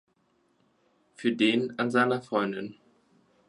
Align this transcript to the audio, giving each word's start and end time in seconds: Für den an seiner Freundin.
Für 1.13 1.31
den 1.35 1.77
an 1.77 1.91
seiner 1.91 2.23
Freundin. 2.23 2.73